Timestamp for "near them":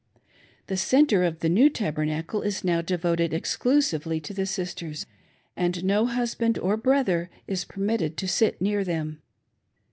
8.59-9.21